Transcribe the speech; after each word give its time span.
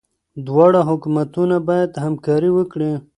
دواړه 0.47 0.79
حکومتونه 0.89 1.55
باید 1.69 1.91
همکاري 2.03 2.49
وکړي. 2.53 2.91